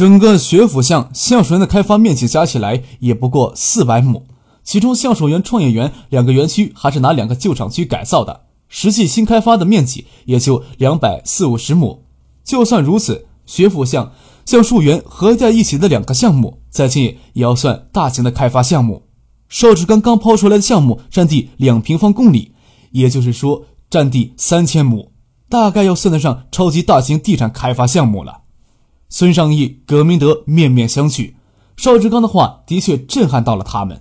[0.00, 4.24] 整个学府巷橡树园的开发面积加起来也不过四百亩，
[4.64, 12.06] 其中橡树园、创业园两个园区还是拿两个旧厂区改造的，实际新开发的面积也就两百四五十亩。
[12.42, 14.12] 就算如此，学府巷、
[14.46, 19.02] 橡树园合在一起的两个项目，在近也要算大型的开发项目。
[19.50, 22.52] 邵志刚刚抛出来的项目占地两平方公里，
[22.92, 25.12] 也就是说占地三千亩，
[25.50, 28.38] 大概要算得上超级大型地产开发项目了。
[29.12, 31.34] 孙尚义、葛明德面面相觑，
[31.76, 34.00] 邵志刚的话的确震撼到了他们。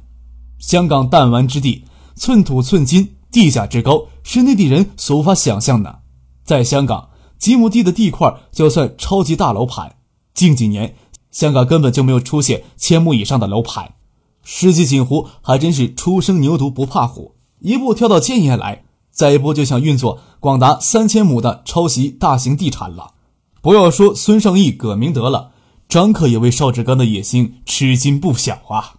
[0.60, 1.84] 香港弹丸之地，
[2.16, 6.02] 寸土寸金，地价之高，是内地人所无法想象的。
[6.46, 9.96] 在香港，几亩地的地块就算超级大楼盘。
[10.36, 10.96] 近几年，
[11.32, 13.96] 香港根本就没有出现千亩以上的楼盘。
[14.44, 23.16] 世纪锦湖还真是初生牛犊不怕虎，一步跳到建业来，再一步就想运作广达三千亩的超级大型地产了。
[23.62, 25.52] 不要说孙尚义、葛明德了，
[25.90, 28.96] 张克也为邵志刚的野心吃惊不小啊。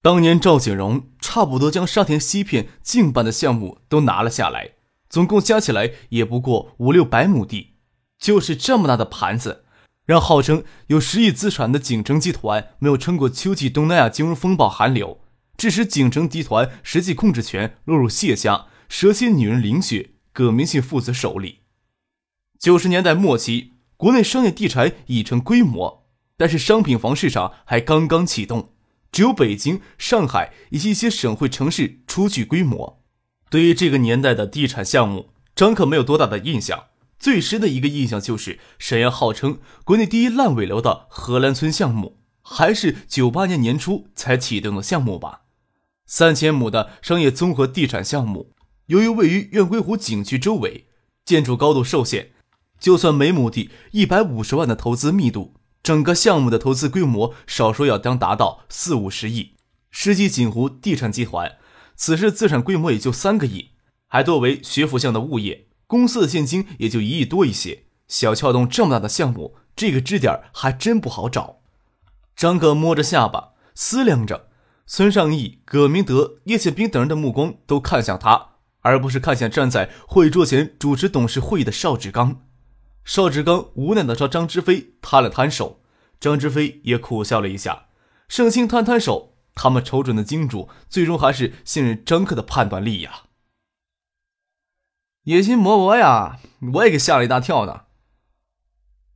[0.00, 4.74] 当年赵景荣差不多将沙田西片近半的项目都拿了下来，
[5.08, 7.74] 总共加起来也不过五六百亩地，
[8.20, 9.64] 就是这么大的盘子，
[10.06, 15.20] 让号称有十亿资产的景城集团没有撑过秋季东南亚金融风暴寒流，
[15.56, 21.62] 致使景城集团实际控制权落入谢家蛇蝎女人林雪、葛明信父子手里。
[22.58, 28.72] 九十年代末期，国内商业地产已成规模，但是商品房市场还刚刚启动，
[29.12, 33.04] 只有北京、上海以及一些省会城市初具规模。
[33.48, 36.86] 对于这个年代的地产项目，张可没有多大的印象，
[37.16, 45.42] 最深的一个印象就是沈阳号称国内第一烂尾楼的荷兰村项目，还是九八年年初才启动的项目吧。
[46.06, 48.52] 三千亩的商业综合地产项目，
[48.86, 50.88] 由于位于苑归湖景区周围，
[51.24, 52.32] 建筑高度受限。
[52.78, 59.54] 就算每亩地一百五十万的投资密度，整个项目的投资规模少说要将达到四五十亿。
[59.90, 61.56] 世纪锦湖地产集团
[61.96, 63.70] 此时资产规模也就三个亿，
[64.06, 67.84] 还多为学府巷的物业，公司的现金也就一亿多一些。
[68.06, 71.58] 小撬动这么大的项目，这个支点还真不好找。
[72.36, 74.48] 张哥摸着下巴思量着，
[74.86, 78.50] 孙尚义、葛明德、叶宪兵等人的目光都看向他，
[78.80, 82.42] 而不是看向站在会桌前主持董事会议的邵志刚。
[83.08, 85.80] 邵志刚无奈地朝张之飞摊了摊手，
[86.20, 87.86] 张之飞也苦笑了一下。
[88.28, 93.22] 盛清摊摊手，他们瞅准的金主，最终还是信任张克的判断力呀。
[95.22, 96.38] 野心勃勃呀，
[96.74, 97.86] 我也给吓了一大跳呢。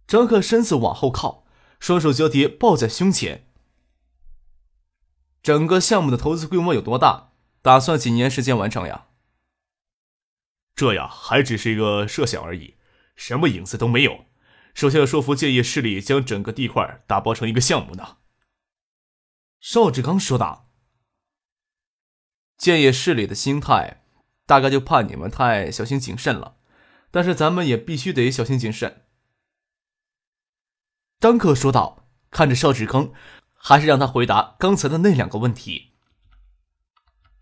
[0.06, 1.44] 张克身子往后靠，
[1.78, 3.46] 双手交叠抱在胸前。
[5.42, 7.32] 整个项目的投资规模有多大？
[7.60, 9.08] 打算几年时间完成呀？
[10.74, 12.76] 这呀，还只是一个设想而已。
[13.24, 14.24] 什么影子都没有，
[14.74, 18.16] 首先要说服建业势力将整个地块打包成一个项目呢。
[19.60, 20.72] 邵志刚说道
[22.58, 24.02] ：“建业势力的心态，
[24.44, 26.56] 大概就怕你们太小心谨慎了，
[27.12, 29.06] 但是咱们也必须得小心谨慎。”
[31.20, 33.12] 张克说道，看着邵志刚，
[33.54, 35.92] 还是让他回答刚才的那两个问题。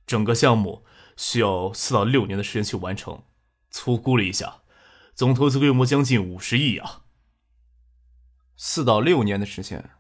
[0.07, 0.85] 整个项目
[1.17, 3.25] 需要四到六年的时间去完成，
[3.71, 4.60] 粗估了一下。
[5.21, 7.03] 总投资规模将近五十亿啊！
[8.57, 9.91] 四到六年的时间，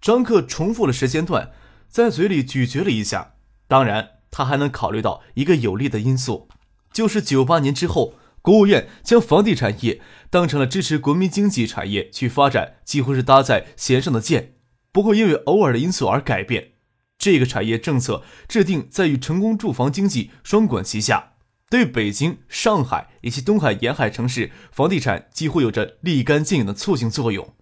[0.00, 1.50] 张克重复了时间段，
[1.88, 3.34] 在嘴里咀嚼了一下。
[3.66, 6.48] 当然，他还能考虑到一个有利的因素，
[6.92, 10.00] 就是九八年之后，国务院将房地产业
[10.30, 14.54] 当成了支持国民经济产业去发展，几乎是搭在弦上的箭，
[14.92, 16.74] 不会因为偶尔的因素而改变。
[17.18, 21.32] 这个产业政策制定在与成功住房经济双管齐下。
[21.70, 27.54] 对北京、上海以及东海沿海城市房地产几乎有着立竿见影的促进作用。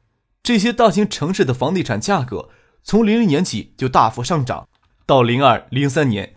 [0.43, 2.51] 这些大型城市的房地产价格
[2.83, 4.69] 从零零年起就大幅上涨，
[5.07, 6.35] 到零二零三年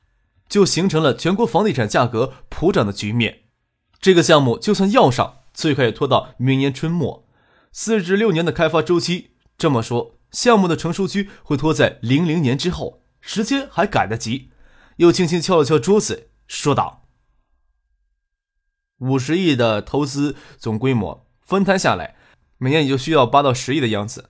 [0.48, 3.40] 就形成了全国房地产价格普涨的局面。
[4.00, 7.28] 这个项目就算要上，最快也拖到明年春末，
[7.72, 9.32] 四至六年的开发周期。
[9.58, 14.52] 这么说，项目的成熟期会拖在零零年之后，时间还赶得及，
[14.98, 17.05] 又轻轻敲了敲桌子，说道
[19.00, 22.16] ：“五十亿的投资总规模分摊下来，
[22.58, 24.30] 每年也就需要八到十亿的样子。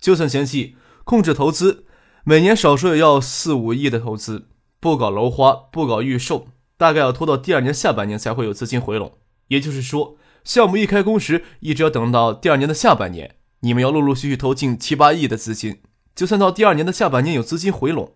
[0.00, 1.84] 就算前期控制投资，
[2.24, 4.48] 每年少说也要四五亿的投资。
[4.80, 9.16] 不搞楼花，不搞预售，大概要拖到第二年下半年才会有资金回笼。
[9.48, 15.80] 也就是说，项目一开工时，一直要等到第二年的下半年，你们要陆陆续续投进七八亿的资金。
[16.14, 18.12] 就算到第二年的下半年有资金回笼。”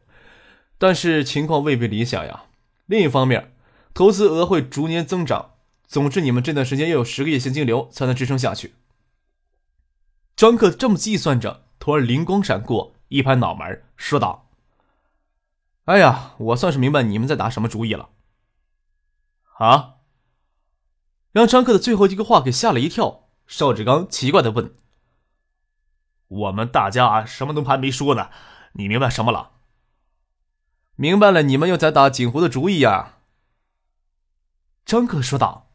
[0.79, 2.45] 但是情况未必理想呀。
[2.87, 3.55] 另一方面，
[3.95, 5.53] 投资额会逐年增长。
[5.89, 8.75] 总之，你们这段时间要有十个亿现金流才能支撑下去。
[10.37, 14.51] 张克这么计算着，突然灵光闪过，一拍脑门，说道
[15.87, 18.11] ：“哎呀，我算是明白你们在打什么主意了。”
[19.59, 19.95] 啊！
[21.33, 23.31] 让张克的最后一个话给吓了一跳。
[23.47, 24.77] 邵志刚奇怪的问
[26.29, 28.31] ：“我们大家啊什么都还没说呢，
[28.75, 29.53] 你明白什么了？”
[30.97, 33.21] 明白了，你们又在打锦湖的主意呀？
[34.85, 35.68] 张克说道。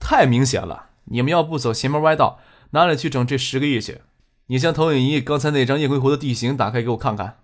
[0.00, 4.00] 太明显了，你们要不走邪门歪道，哪里去整这十个亿去？
[4.46, 7.38] 你将投影仪刚才那张夜归湖的地形打开给我看看。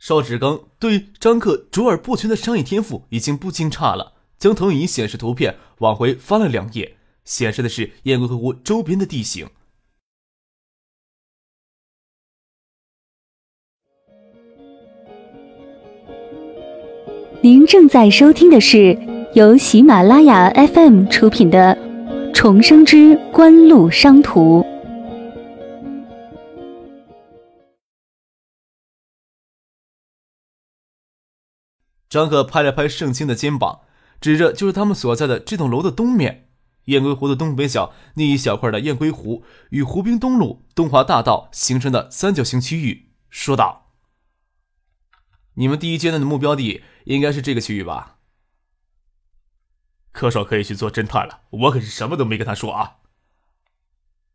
[0.00, 9.48] 邵志刚对张克卓尔不群的商业天赋已经不惊诧了，将投影仪显示图片往回翻了两页，显示的是夜归湖周边的地形。
[17.42, 18.94] 您正在收听的是
[19.32, 21.76] 由喜马拉雅 FM 出品的
[22.34, 24.60] 《重生之官路商途》。
[32.08, 33.82] 张克拍了拍盛清的肩膀，
[34.20, 36.48] 指着就是他们所在的这栋楼的东面，
[36.86, 43.92] 雁归湖的东北角那一小块的雁归湖与湖滨东路东华大道形成的三角形区域，说道。
[45.54, 48.16] 你们第一阶段的目标地应该是这个区域吧？
[50.12, 52.96] 柯少可以去做侦探了，我可是什么都没跟他说啊。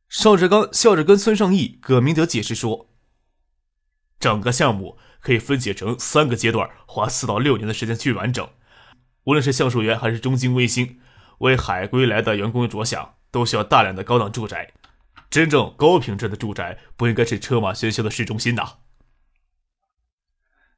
[0.08, 2.90] 邵志刚笑着跟孙尚义、葛明德解释说
[4.20, 8.48] ：“整个项目可以分解成三个阶段，花四到六年的时间去完整。
[9.26, 11.00] 无论是橡树园还是中金微星，
[11.40, 14.74] 为海归来的员工着想，都需要大量的高档住宅。
[15.30, 18.76] 真正高品质的住宅，不应该是车马喧嚣的市中心呐。”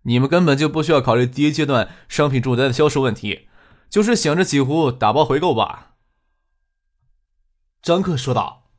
[0.03, 3.49] 你们根本就不需要考虑第一阶段商品住宅的销售问题，
[3.89, 5.95] 就是想着几壶打包回购吧。”
[7.81, 8.69] 张克说道。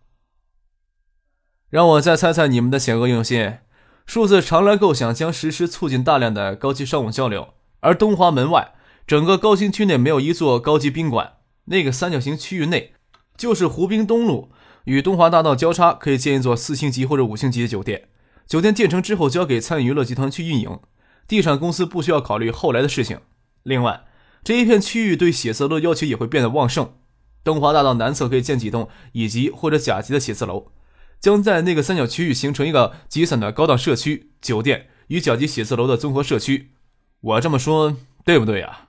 [1.71, 3.59] “让我再猜猜你们的险恶用心。
[4.07, 8.75] 数字长来构想将实施促进大量的高级商务交流，而东华门外
[9.07, 11.35] 整个高新区内没有一座高级宾馆。
[11.67, 12.95] 那个三角形区域内，
[13.37, 14.51] 就是湖滨东路
[14.85, 18.09] 与东华大道交叉，可以建一座四星级或者五星级的酒店。
[18.47, 20.81] 酒店建成之后，交给餐饮娱乐集团去运营。”
[21.29, 23.21] 地产公司不需要考虑后来的事情。
[23.63, 24.05] 另外，
[24.43, 26.99] 这一片区域对写字楼的要求也会变得旺盛。
[27.45, 30.73] 东华大道南侧可以建几栋乙级或者甲级的写字楼，
[31.21, 36.73] 将在那个三角区域形成一个集散的高档社区、酒店与甲级写字楼的综合社区。
[37.21, 38.89] 我这么说对不对呀？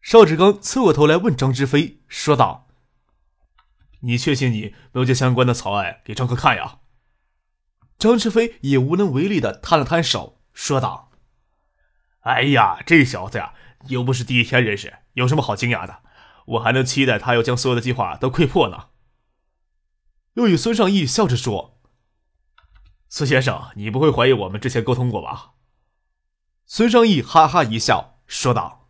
[0.00, 2.66] 邵志刚侧过头来问张之飞，说道
[4.00, 6.78] ：“你确信你没有将相关的草案给张哥看呀？”
[7.98, 10.40] 张志飞也无能为力的摊了摊手。
[10.52, 11.12] 说道
[12.22, 13.54] ：“哎呀，这小子呀，
[13.88, 16.02] 又不是第一天认识，有什么好惊讶的？
[16.46, 18.88] 我还能期待他要将所有的计划都溃破呢。”
[20.34, 21.78] 又与孙尚义笑着说
[23.08, 25.52] ：“孙先生，你不会怀疑我们之前沟通过吧？”
[26.64, 28.88] 孙尚义哈哈一笑，说道：“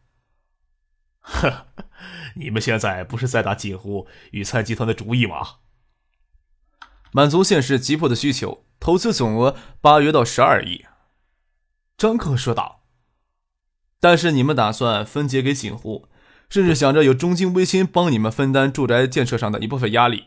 [1.21, 1.67] 呵，
[2.37, 5.57] 你们现在不是在打锦湖与蔡集团的主意吗？
[7.11, 10.87] 满足现实急迫的需求，投资总额八约到十二亿。”
[11.99, 12.82] 张克说道
[14.03, 16.09] ：“但是你们打算分解给锦湖，
[16.51, 20.25] 甚至想着有中金微星帮你们分担住宅建设上的一部分压力。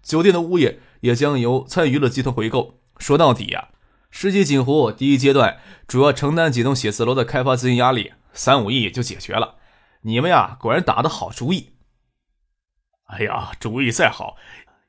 [0.00, 2.78] 酒店的物业也将由参娱乐集团回购。
[2.98, 3.70] 说到底呀，
[4.12, 9.56] 世纪锦湖第一阶段主要承担几栋写字楼的开发资金压力，三五亿就解决了。
[10.02, 11.72] 你们呀，果然打的好主意。
[13.06, 14.36] 哎呀，主意再好，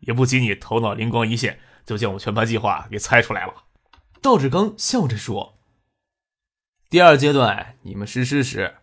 [0.02, 3.64] 也不及你头脑灵光一现就将我全盘计划给猜出来了。”
[4.22, 5.57] 赵志刚笑着说。
[6.90, 8.76] 第二阶段，你们实施时，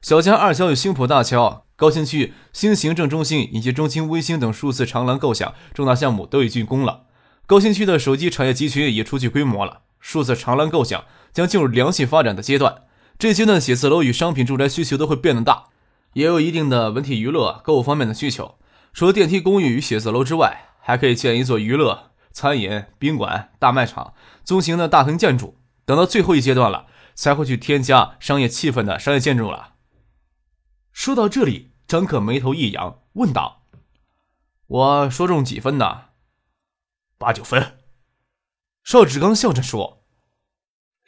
[0.00, 7.04] 小江二桥与星浦大桥、高新区新行政中心以及中兴卫星等数字长廊构想重大项目都已竣工了。
[7.46, 12.82] 高新区的手机产业集群也初具规模了，数字长廊构想将进入良性发展的阶段。
[13.16, 15.66] 这阶段写字楼与商品住宅需求都会变得大，
[16.14, 18.56] 也有一定的文体娱乐、购物方面的需求。
[18.92, 24.14] 除了电梯公寓与写字楼之外，还可以建一座娱乐、餐饮、宾馆、大卖场、
[24.44, 25.56] 中型的大型建筑。
[25.84, 29.74] 等到最后一阶段了，才会去添加商业气氛的商业建筑了。
[30.92, 33.66] 说到这里，张克眉头一扬，问道
[34.66, 36.10] ：“我说中几分呢
[37.18, 37.78] ？”“八九分。”
[38.84, 40.04] 邵志刚笑着说：“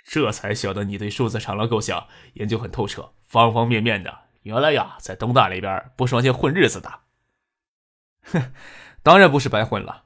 [0.06, 4.20] 这才晓得你对数字长廊构想研究很透彻，方方面面的。
[4.42, 7.00] 原来呀，在东大里边不是完全混日子的。
[8.32, 8.52] ”“哼，
[9.02, 10.04] 当然不是白混了。”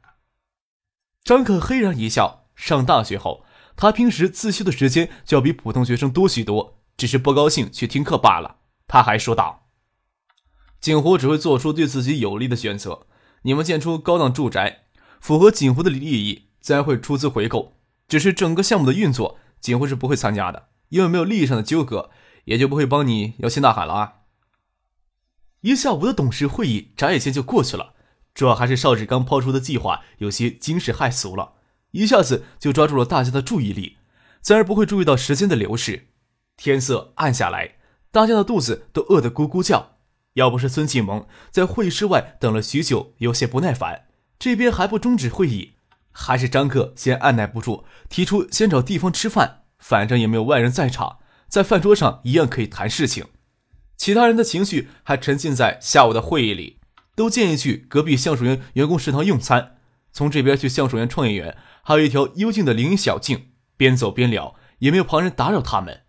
[1.22, 2.46] 张克嘿然一笑。
[2.58, 3.44] 上大学后，
[3.80, 8.56] 他平时自修的时间就要比普通学生多许多，只是不高兴去听课罢了。
[8.88, 9.68] 他还说道
[10.80, 13.06] ：“锦湖只会做出对自己有利的选择。
[13.42, 14.86] 你们建出高档住宅，
[15.20, 17.74] 符合锦湖的利益，自然会出资回购。
[18.08, 22.10] 只是整个项目的运作，锦湖是不会参加的，因为没有利益上的纠葛，
[22.46, 24.14] 也就不会帮你摇旗呐喊了啊。”
[25.62, 27.94] 一下午的董事会议眨眼间就过去了，
[28.34, 31.52] 主要还是邵志刚抛出的计划有些惊世骇俗了。
[31.92, 33.96] 一下子就抓住了大家的注意力，
[34.40, 36.08] 自然不会注意到时间的流逝。
[36.56, 37.76] 天色暗下来，
[38.10, 39.96] 大家的肚子都饿得咕咕叫。
[40.34, 44.04] 要不是孙继萌在会议室外等了许久，有些不耐烦，
[44.38, 45.74] 这边还不终止会议，
[46.12, 51.18] 还是张克先按耐不住，提出先找地方吃饭，反正也没有外人在场，
[51.48, 53.26] 在饭桌上一样可以谈事情。
[53.96, 56.78] 其他人的情绪还沉浸在下午的会议里，
[57.16, 59.78] 都建议去隔壁橡树园员工食堂用餐，
[60.12, 61.56] 从这边去橡树园创业园。
[61.88, 66.04] 还有一条幽静的林荫小径，边走边聊，也没有旁人打扰他们。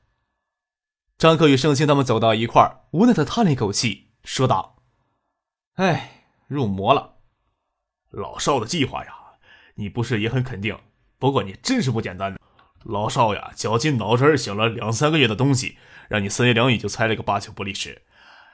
[1.17, 4.83] 张克与盛清他们走到一块儿，无奈的叹了一口气，说道
[5.79, 7.19] ：“哎，入魔了。
[8.09, 9.13] 老邵的计划呀，
[9.75, 10.77] 你不是也很肯定？
[11.17, 12.37] 不过你真是不简单。
[12.83, 15.77] 老邵呀，绞尽脑汁想了两三个月的东西，
[16.09, 18.01] 让你三言两语就猜了个八九不离十。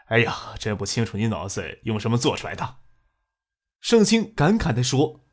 [0.10, 2.76] 哎呀，真不清楚你脑子用什么做出来的。”
[3.82, 5.25] 盛清感慨的说。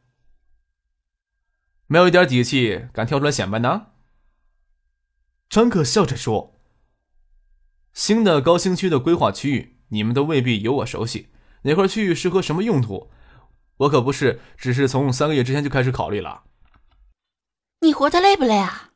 [1.93, 3.89] 没有一点底气，敢跳出来显摆呢？
[5.51, 6.59] 张可笑着说
[7.93, 11.29] ：“新的高新区的规划区域，你们都未必有我熟悉。
[11.65, 13.11] 哪块区域适合什么用途，
[13.77, 16.45] 我可不是只是从三个月之前就开始考虑了。”
[17.85, 18.93] 你活得累不累啊？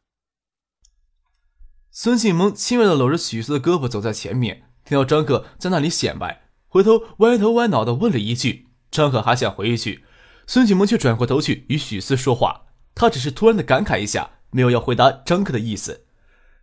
[1.90, 10.06] 孙庆萌轻微的搂着许思的胳膊走在前面，听到张可在那里显摆，回头歪头歪脑的问了一句：“张可还想回一句，
[10.46, 12.62] 孙启萌却转过头去与许思说话。”
[12.96, 16.06] 他只是突然的感慨一下，没有要回答张克的意思。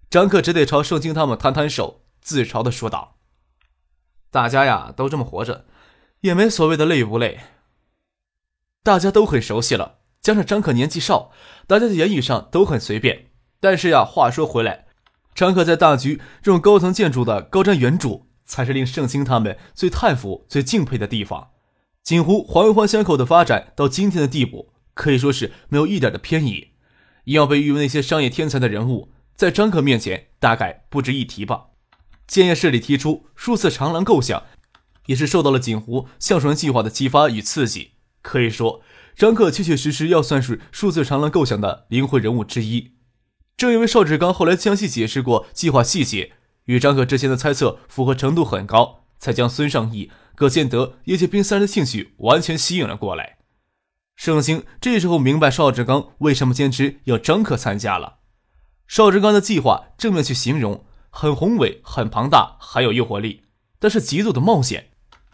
[0.10, 3.18] 张克只得朝盛清他们摊摊手，自嘲的说道
[4.32, 5.66] ：“大家呀，都这么活着，
[6.22, 7.42] 也没所谓的累不累。
[8.82, 11.32] 大家都很熟悉了，加上张克年纪少，
[11.68, 13.28] 大家的言语上都很随便。
[13.60, 14.88] 但是呀，话说回来，
[15.36, 21.52] 张克在大局这种高层建筑的高瞻远瞩，才是令盛清他们最叹服、最敬佩的地方。
[22.02, 26.70] 锦湖环环相扣的发展到今天的地步。”可以说是没有一点的偏移，
[27.26, 31.68] 要被誉为那些商业天才的人物，在张克面前大概不值一提吧。
[32.28, 34.44] 建业市里提出数字长廊构想，
[35.08, 37.92] 也是受到了锦湖橡树园计划的激发与刺激。
[38.22, 38.82] 可以说，
[39.16, 42.94] 张克确确实实要算是数字长廊构想的灵魂人物之一。
[43.58, 46.32] 正因为邵志刚后来详细解释过计划细节，
[46.66, 53.38] 与张克之前的猜测符合程度很高，才将孙尚义、葛建德、叶剑兵三人的兴趣完全吸引了过来。
[54.16, 58.20] 盛兴这时候明白邵志刚为什么坚持要张克参加了。
[58.88, 63.44] 邵志刚的计划正面去形容，很宏伟、很庞大，很有诱惑力，
[63.80, 64.92] 但是极度的冒险。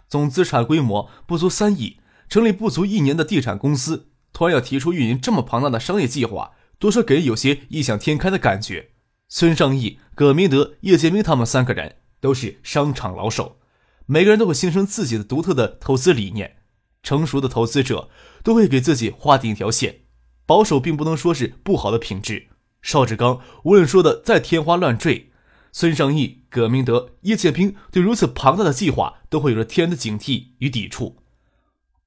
[0.07, 8.91] 总资产规模不足三亿，成立不足一年的地产公司，突然要提出运营这么庞大的商业计划，多少给人有些异想天开的感觉。
[9.27, 13.59] 孙尚义、葛明德、叶建明他们三个人都是商场老手，
[14.07, 16.55] 每个人都会形成自己的独特的投资理念。
[17.03, 18.09] 成熟的投资者
[18.43, 20.01] 都会给自己划定一条线，
[20.45, 22.47] 保守并不能说是不好的品质。
[22.81, 25.31] 邵志刚无论说的再天花乱坠，
[25.71, 31.17] 孙尚义、葛明德、叶剑兵对如此庞大的计划都会有着天然的警惕与抵触。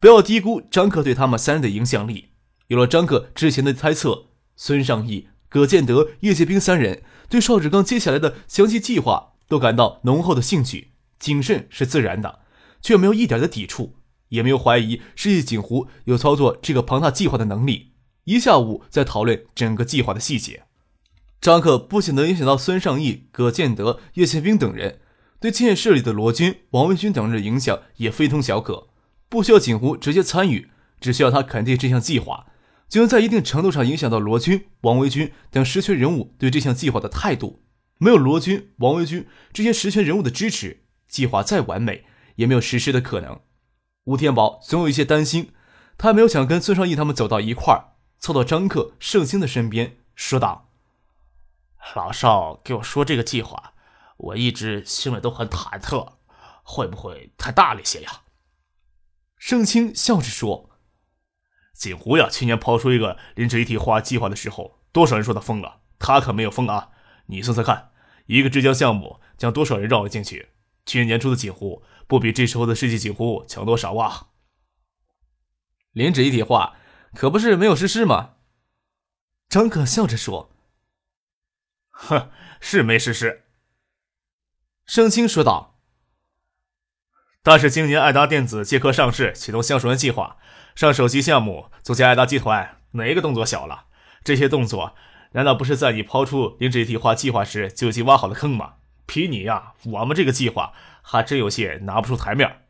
[0.01, 2.31] 不要低估张克对他们三人的影响力。
[2.69, 10.93] 有了张克之前的猜测，孙尚义、葛建德、叶剑兵三人对邵志刚接下来的详细计划都感到浓厚的兴趣。
[11.19, 12.41] 谨慎是自然的，
[12.81, 13.95] 却没有一点的抵触。
[14.33, 17.93] 也没有怀疑世纪锦湖有操作这个庞大计划的能力。
[18.25, 20.65] 一下午在讨论整个计划的细节。
[21.41, 25.01] 张克不仅能影响到孙尚义、葛建德、叶宪兵等人，
[25.41, 28.89] 对建设里的罗军、王维军等人的影响也非同小可。
[29.29, 30.71] 不需要锦湖直接参与，
[31.01, 32.47] 只需要他肯定这项计划，
[32.89, 37.63] 就能在一定程度上影响到罗军、王维军等实权人物对这项计划的态度。
[37.99, 42.05] 没有罗军、王维军这些实权人物的支持，计划再完美
[42.37, 43.41] 也没有实施的可能。
[44.05, 45.53] 吴天宝总有一些担心，
[45.97, 50.71] 他没有想跟孙尚义他们走到一块儿，凑到张克、盛兴的身边，说道
[51.95, 53.75] ：“老邵给我说这个计划，
[54.17, 56.15] 我一直心里都很忐忑，
[56.65, 58.23] 会不会太大了些呀？
[59.37, 60.71] 盛清笑着说
[61.73, 66.91] ：“锦湖呀，去年抛出一个磷脂一体化计划的时候，多少人说他疯了，他可没有疯啊！
[67.27, 67.93] 你算算看，
[68.27, 70.49] 一个浙江项目将多少人绕了进去？
[70.85, 74.29] 去年年初的锦湖，不比这时候的世纪锦湖强多少啊？
[75.93, 76.77] 磷脂一体化
[77.15, 78.35] 可不是没有实施吗？”
[79.49, 80.51] 张可笑着说。
[81.91, 82.31] 哼，
[82.61, 83.45] 是没实施。
[84.87, 85.79] 盛清说道。
[87.43, 90.39] 但是今年爱达电子借壳上市，启动橡树人计划，
[90.75, 93.87] 上首席项目组建爱达集团，哪一个动作小了？
[94.25, 94.95] 这些动作
[95.33, 98.75] 难道不是在你抛出磷脂一体化计划时就已经挖好的坑吗？
[99.05, 102.63] 比你呀，我们这个计划还真有些拿不出台面。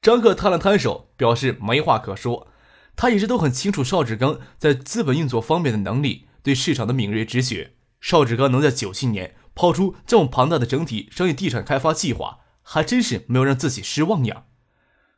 [0.00, 2.48] 张克摊了摊手，表示没话可说。
[2.96, 6.26] 他一直都很清楚邵志刚在资本运作方面的能力。
[6.42, 14.46] 对市场的敏锐直觉，邵志刚能在九七年抛出这么庞大的整体商业地产开发计划，还真是没有让自己失望呀。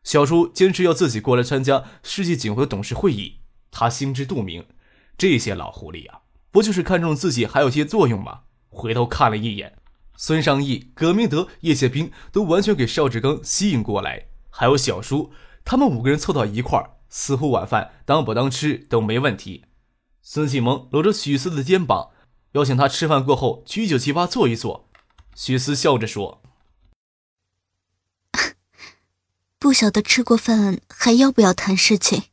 [0.02, 4.66] 小叔坚持要自己过来参加世纪锦湖的董事会议，他心知肚明，
[5.16, 6.20] 这些老狐狸啊，
[6.50, 8.42] 不就是看中自己还有些作用吗？
[8.68, 9.78] 回头看了一眼，
[10.16, 15.32] 孙尚义、葛明德、叶剑兵都完全给邵志刚吸引过来，还有小叔，
[15.64, 19.64] 他们五个人凑到一块儿，似乎晚饭当不当吃都没问题。
[20.22, 22.10] 孙启蒙搂着许思的肩膀，
[22.52, 24.88] 邀请他吃饭过后去一九七八坐一坐。
[25.34, 26.40] 许思笑着说
[29.58, 32.24] ：“不晓得吃过饭还要不要谈事情。”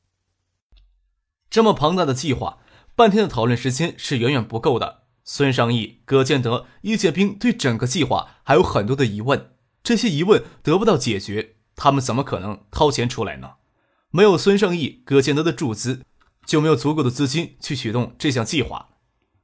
[1.49, 2.59] 这么庞大的计划，
[2.95, 5.00] 半天的讨论时间是远远不够的。
[5.23, 9.51] 孙尚义、葛建德、叶剑兵对整个计划还有很多的疑问，
[9.83, 13.51] 这些疑问得不到解决，他们怎么可能掏钱出来呢？
[14.09, 16.01] 没有孙尚义、葛建德的注资。
[16.43, 18.89] 就没有足够的资金去启动这项计划。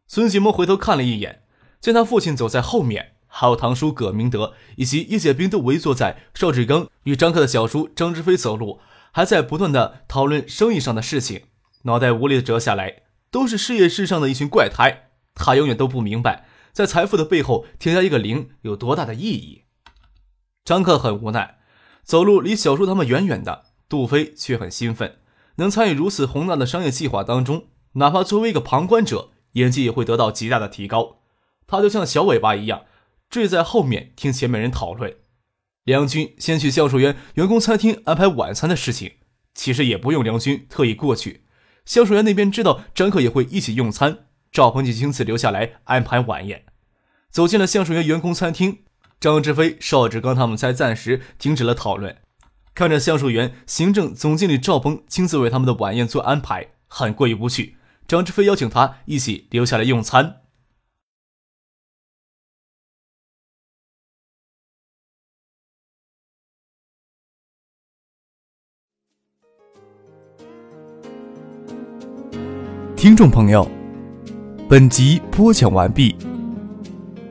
[0.07, 1.43] 孙启蒙回头看了一眼，
[1.79, 8.79] 见他父亲走在后面，还有堂叔葛明德以及叶剑兵都围坐在邵志刚与张克的小叔张志飞走路，
[9.11, 11.43] 还在不断的讨论生意上的事情，
[11.83, 15.06] 脑袋无力的折下来，都是事业世上的一群怪胎。
[15.37, 19.63] 他永远都不明白，在财富的背后添加一个零有多大的意义。
[20.65, 21.59] 张克很无奈，
[22.03, 25.19] 走路离小叔他们远远的，杜飞却很兴奋。
[25.55, 31.19] 能参与如此宏大的商业计划当中，哪怕作为一个旁观者，演技也会得到极大的提高。
[31.65, 32.83] 他就像小尾巴一样，
[33.29, 35.15] 坠在后面听前面人讨论。
[35.83, 39.13] 梁军先去销售员员工餐厅安排晚餐的事情，
[39.53, 41.45] 其实也不用梁军特意过去。
[41.85, 44.26] 销售员那边知道张克也会一起用餐，
[44.57, 46.65] 赵鹏就亲自留下来安排晚宴。
[47.29, 48.79] 走进了橡树园员工餐厅，
[49.19, 52.17] 张志飞、邵志刚他们才暂时停止了讨论。
[52.73, 57.77] 看着橡树园行政总经理赵鹏亲自为他们的晚宴做安排，很过意不去。
[58.07, 60.41] 张志飞邀请他一起留下来用餐。
[72.95, 73.69] 听众朋友，
[74.69, 76.13] 本集播讲完毕，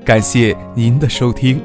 [0.07, 1.61] 感谢您的收听。